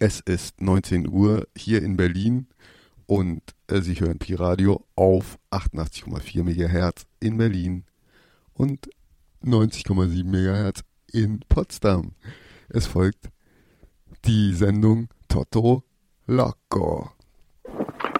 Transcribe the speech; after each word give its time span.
Es 0.00 0.20
ist 0.20 0.60
19 0.60 1.08
Uhr 1.08 1.46
hier 1.56 1.82
in 1.82 1.96
Berlin 1.96 2.46
und 3.06 3.42
äh, 3.68 3.80
Sie 3.80 3.94
hören 3.94 4.18
Pi-Radio 4.18 4.84
auf 4.96 5.38
88,4 5.50 6.42
MHz 6.42 7.06
in 7.20 7.36
Berlin 7.38 7.84
und 8.54 8.88
90,7 9.44 10.24
MHz 10.24 10.82
in 11.12 11.40
Potsdam. 11.48 12.12
Es 12.68 12.86
folgt 12.86 13.28
die 14.24 14.52
Sendung 14.54 15.08
Toto 15.28 15.84
Loco. 16.26 17.10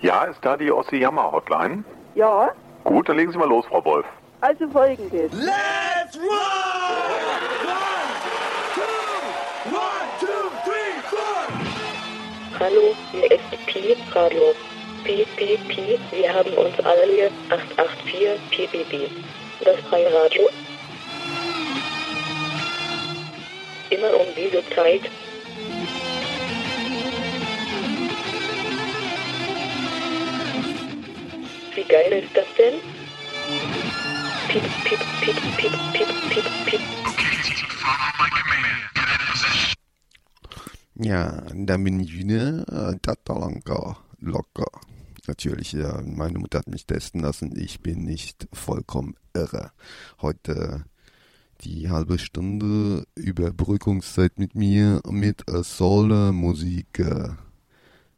Ja, 0.01 0.25
ist 0.25 0.45
da 0.45 0.57
die 0.57 0.71
Ossi-Jammer-Hotline? 0.71 1.85
Ja, 2.15 2.53
Gut, 2.85 3.09
dann 3.09 3.17
legen 3.17 3.33
Sie 3.33 3.39
mal 3.39 3.49
los, 3.49 3.65
Frau 3.67 3.83
Wolf. 3.85 4.05
also 4.43 4.69
folgendes. 4.69 5.33
Let's 5.33 6.17
run! 6.19 7.34
Hallo, 12.65 12.97
hier 13.13 13.31
ist 13.31 13.67
Pi 13.67 13.95
Radio. 14.13 14.55
Pi, 15.05 15.27
Pi, 15.37 15.59
Pi, 15.69 15.99
wir 16.13 16.33
haben 16.33 16.51
uns 16.55 16.75
alle 16.83 17.13
hier 17.13 17.31
884 17.51 18.41
PBB. 18.51 19.11
Das 19.63 19.79
freie 19.91 20.07
Radio. 20.07 20.49
Immer 23.91 24.15
um 24.15 24.27
diese 24.35 24.67
Zeit. 24.71 25.03
Wie 31.75 31.85
geil 31.85 32.13
ist 32.13 32.35
das 32.35 32.47
denn? 32.57 32.81
Piep, 34.49 34.63
piep, 34.85 35.01
piep, 35.21 35.37
piep, 35.59 35.73
piep, 35.93 36.31
piep, 36.31 36.45
piep. 36.65 36.81
Ja, 40.97 41.43
bin 41.51 41.99
ich 41.99 42.17
wieder. 42.17 42.69
äh, 42.69 42.97
Toto 43.03 43.35
Loco. 43.35 43.97
Loco. 44.21 44.67
Natürlich, 45.27 45.73
ja, 45.73 46.01
meine 46.03 46.39
Mutter 46.39 46.59
hat 46.59 46.69
mich 46.69 46.87
testen 46.87 47.21
lassen. 47.21 47.53
Ich 47.57 47.81
bin 47.81 48.05
nicht 48.05 48.47
vollkommen 48.53 49.17
irre. 49.33 49.73
Heute 50.23 50.85
die 51.63 51.91
halbe 51.91 52.19
Stunde 52.19 53.07
Überbrückungszeit 53.17 54.39
mit 54.39 54.55
mir 54.55 55.01
mit 55.09 55.49
äh, 55.51 55.65
Soul-Musik. 55.65 57.01
Äh, 57.01 57.31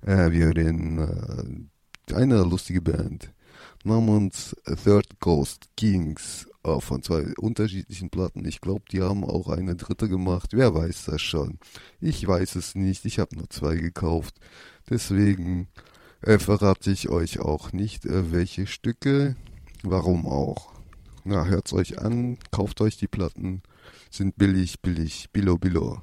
äh, 0.02 0.30
wir 0.32 0.48
reden 0.54 1.68
äh, 2.08 2.14
eine 2.14 2.42
lustige 2.42 2.82
Band 2.82 3.32
namens 3.84 4.54
Third 4.84 5.18
Coast 5.20 5.68
Kings 5.78 6.46
äh, 6.66 6.80
von 6.80 7.02
zwei 7.02 7.32
unterschiedlichen 7.38 8.10
Platten. 8.10 8.44
Ich 8.44 8.60
glaube, 8.60 8.84
die 8.90 9.02
haben 9.02 9.24
auch 9.24 9.48
eine 9.48 9.76
dritte 9.76 10.08
gemacht. 10.08 10.50
Wer 10.52 10.74
weiß 10.74 11.06
das 11.06 11.22
schon? 11.22 11.58
Ich 12.00 12.26
weiß 12.26 12.56
es 12.56 12.74
nicht. 12.74 13.04
Ich 13.04 13.18
habe 13.18 13.36
nur 13.36 13.48
zwei 13.50 13.76
gekauft. 13.76 14.34
Deswegen 14.90 15.68
äh, 16.22 16.38
verrate 16.38 16.90
ich 16.90 17.08
euch 17.08 17.38
auch 17.40 17.72
nicht, 17.72 18.04
äh, 18.04 18.32
welche 18.32 18.66
Stücke. 18.66 19.36
Warum 19.82 20.26
auch? 20.26 20.72
Na, 21.24 21.44
hört's 21.44 21.72
euch 21.72 21.98
an, 21.98 22.38
kauft 22.50 22.80
euch 22.80 22.96
die 22.96 23.08
Platten. 23.08 23.62
Sind 24.10 24.36
billig, 24.36 24.80
billig, 24.80 25.28
billo, 25.32 25.58
billo. 25.58 26.00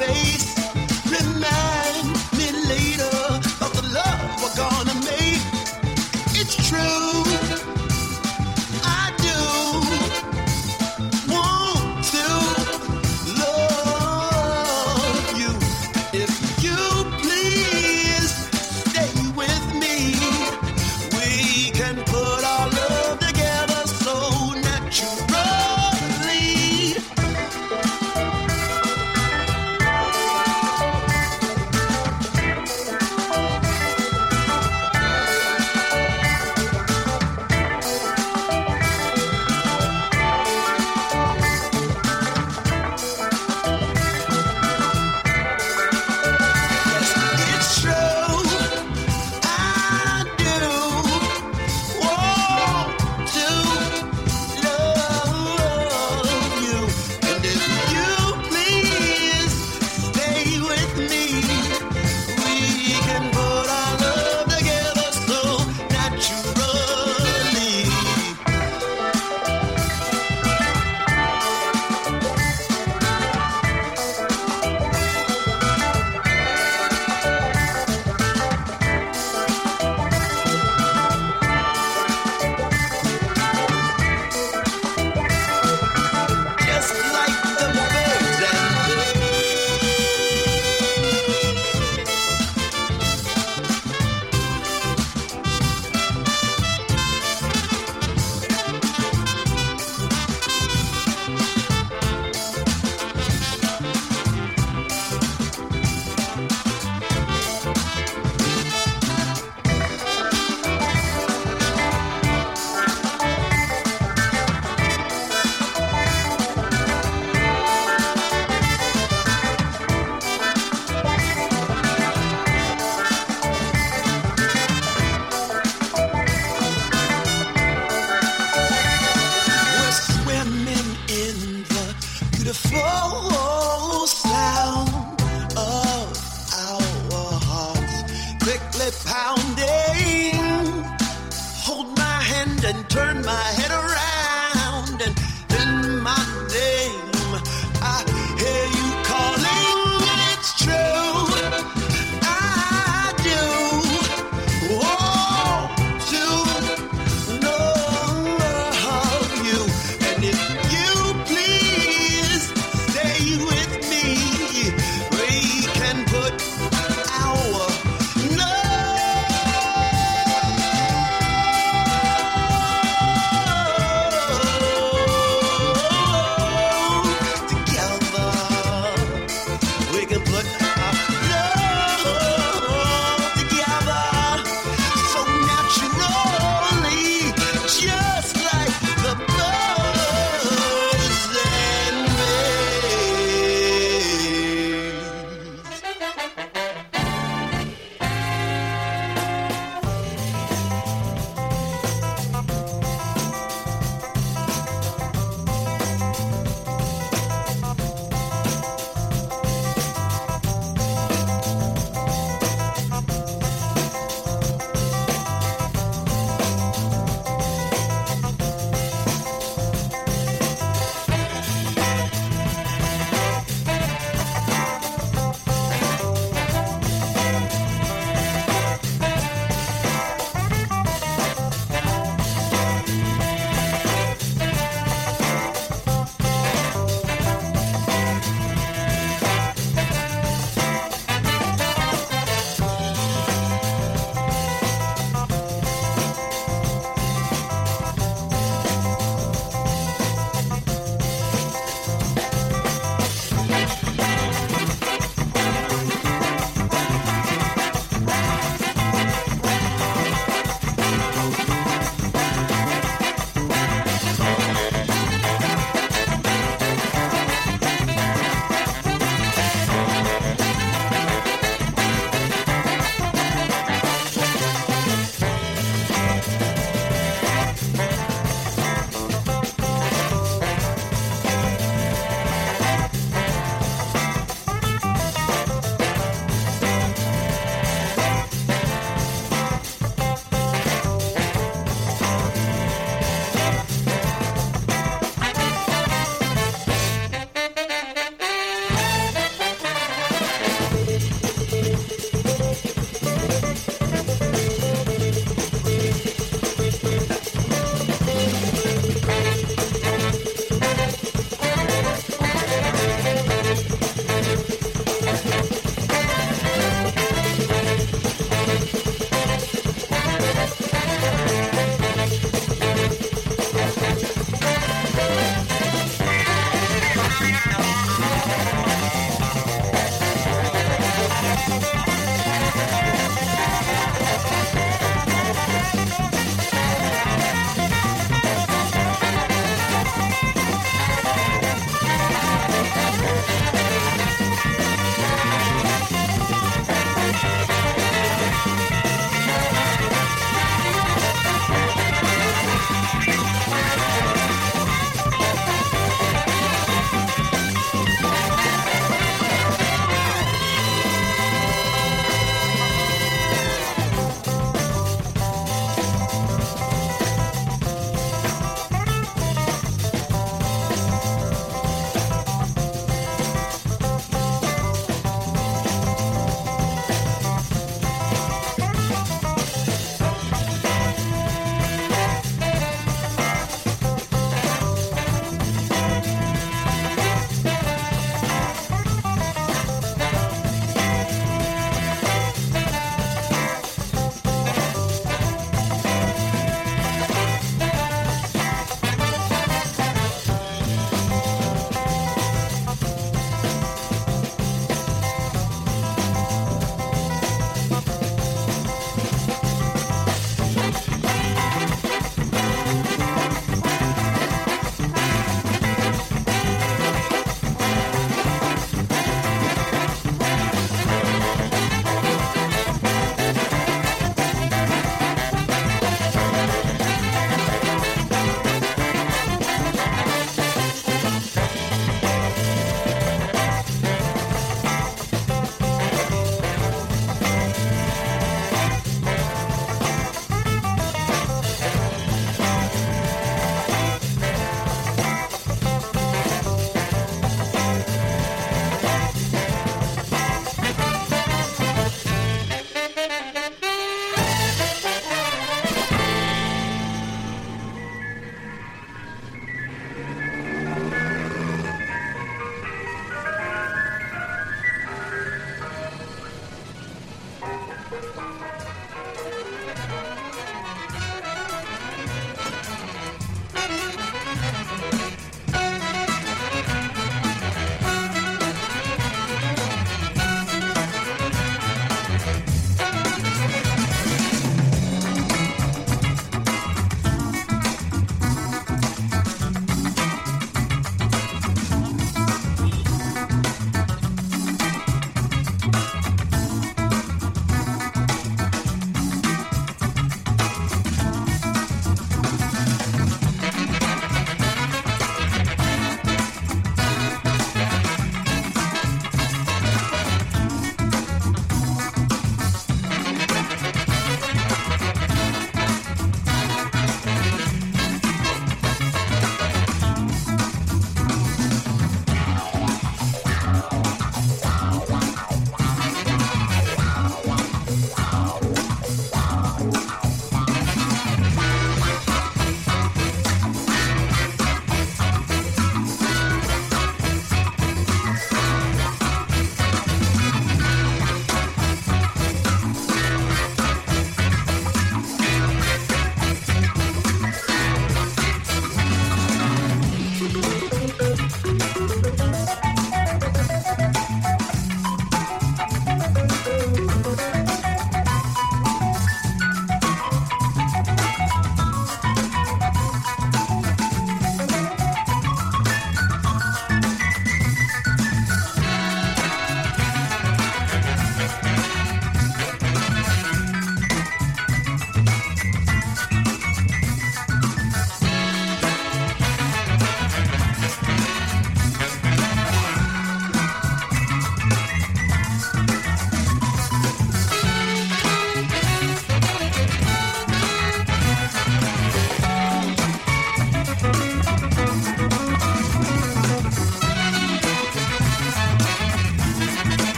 say 0.00 0.39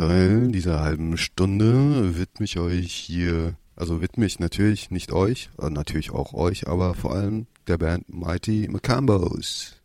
Teil 0.00 0.48
dieser 0.48 0.80
halben 0.80 1.18
Stunde 1.18 2.16
widme 2.16 2.46
ich 2.46 2.58
euch 2.58 2.90
hier, 2.90 3.52
also 3.76 4.00
widme 4.00 4.24
ich 4.24 4.38
natürlich 4.38 4.90
nicht 4.90 5.12
euch, 5.12 5.50
äh, 5.60 5.68
natürlich 5.68 6.10
auch 6.10 6.32
euch, 6.32 6.68
aber 6.68 6.94
vor 6.94 7.12
allem 7.12 7.46
der 7.66 7.76
Band 7.76 8.08
Mighty 8.08 8.66
Macambos. 8.70 9.79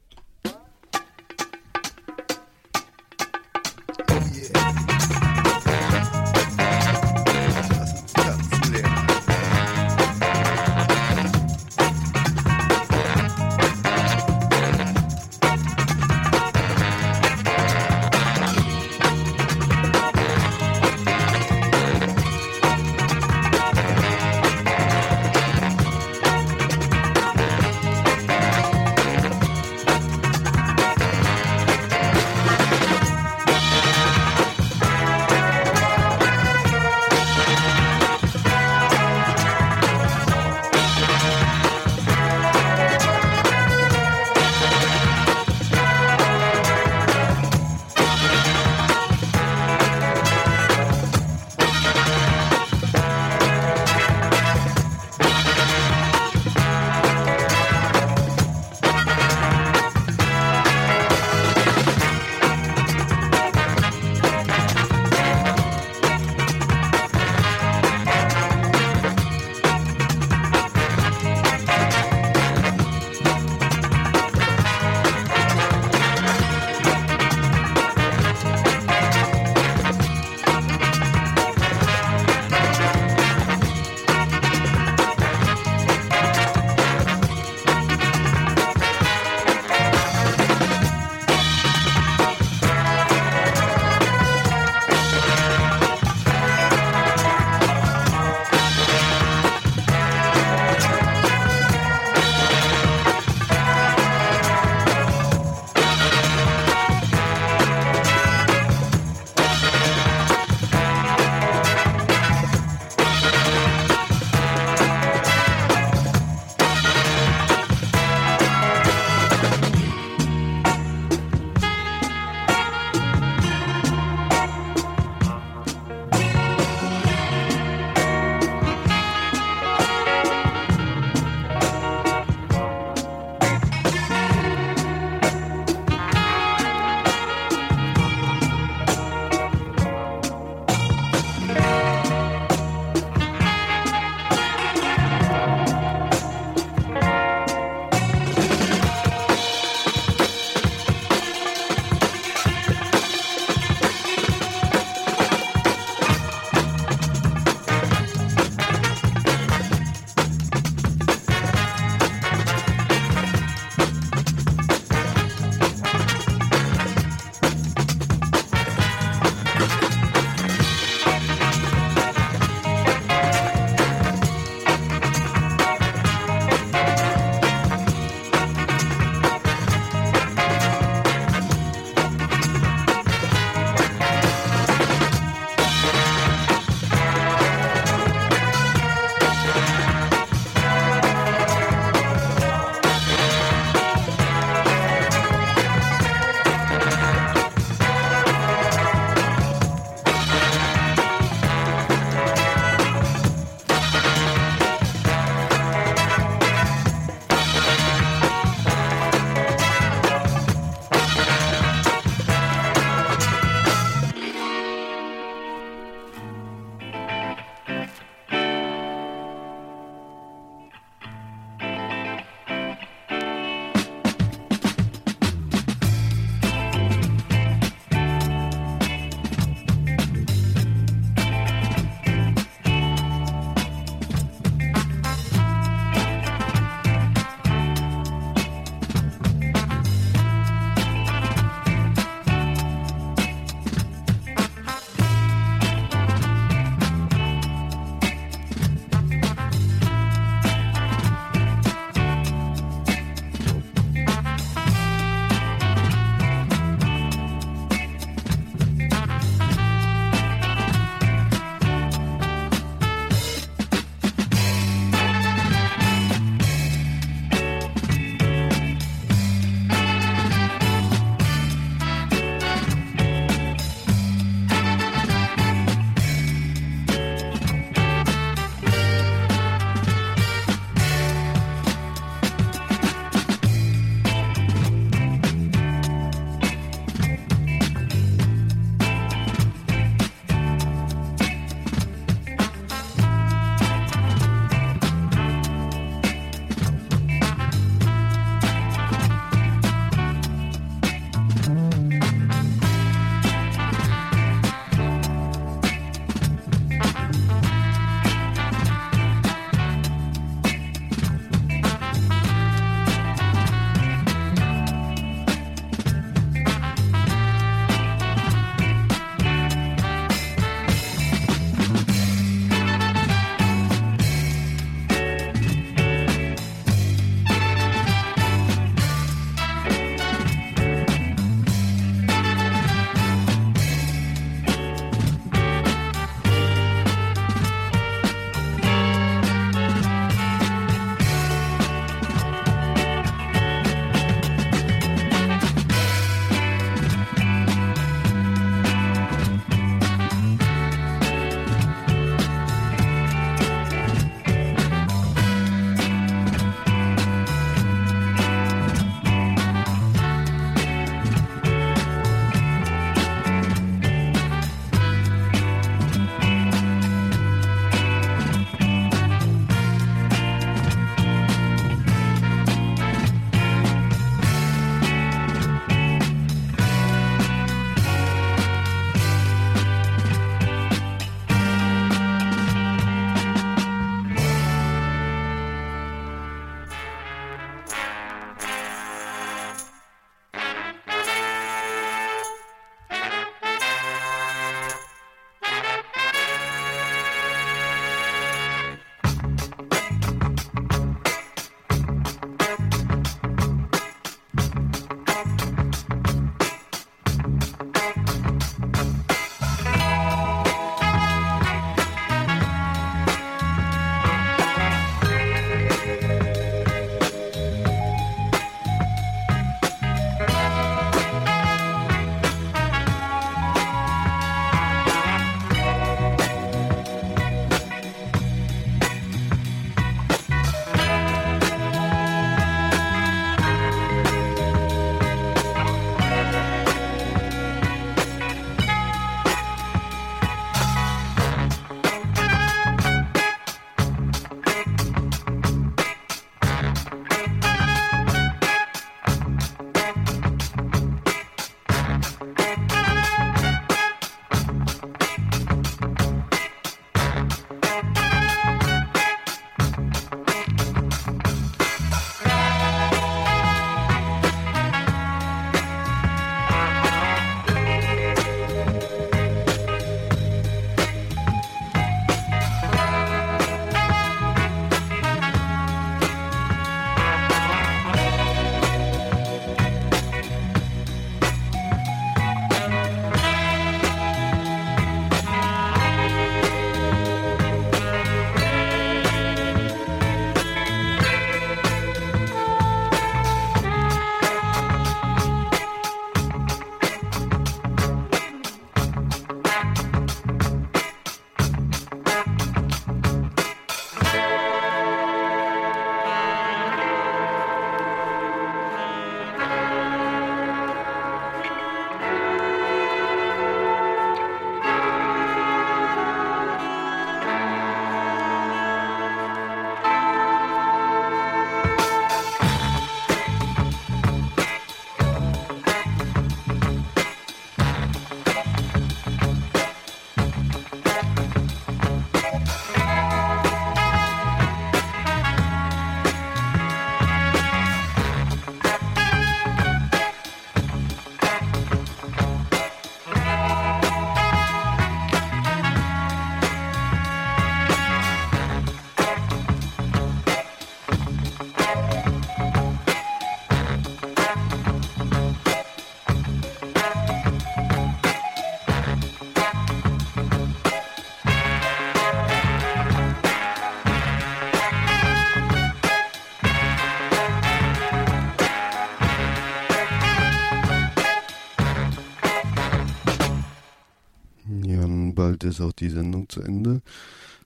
Ist 575.56 575.62
auch 575.66 575.72
die 575.72 575.90
Sendung 575.90 576.30
zu 576.30 576.42
Ende. 576.42 576.82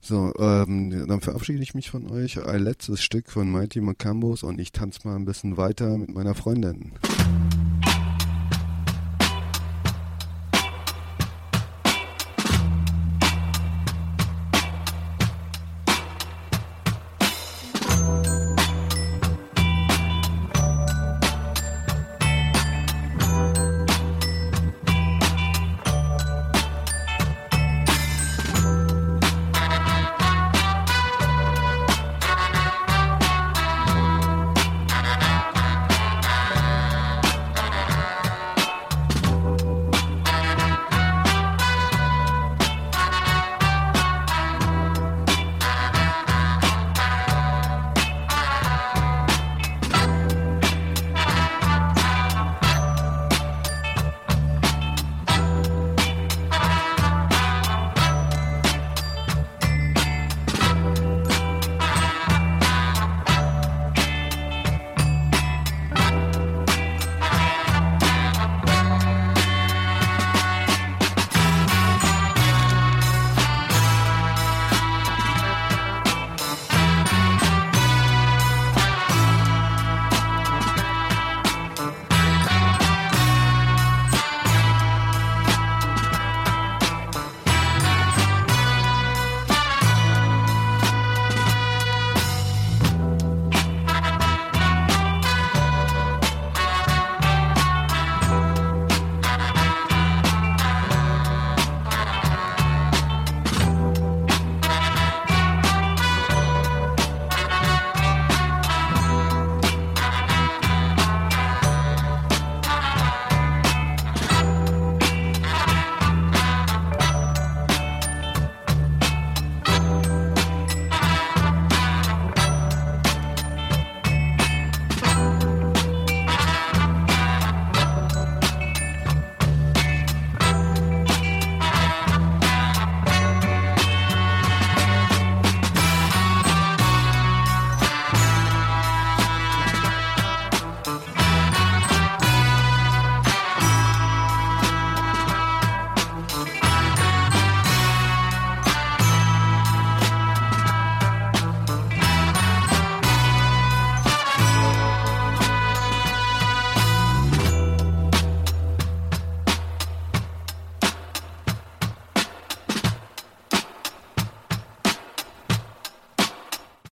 So, 0.02 0.34
ähm, 0.40 1.08
dann 1.08 1.22
verabschiede 1.22 1.62
ich 1.62 1.76
mich 1.76 1.90
von 1.90 2.10
euch. 2.10 2.44
Ein 2.44 2.64
letztes 2.64 3.04
Stück 3.04 3.30
von 3.30 3.52
Mighty 3.52 3.82
Macambos 3.82 4.44
und 4.44 4.60
ich 4.60 4.72
tanze 4.72 5.08
mal 5.08 5.16
ein 5.16 5.26
bisschen 5.26 5.58
weiter 5.58 5.98
mit 5.98 6.14
meiner 6.14 6.36
Freundin. 6.36 6.94